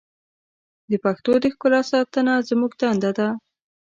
[0.89, 3.29] د پښتو د ښکلا ساتنه زموږ دنده ده.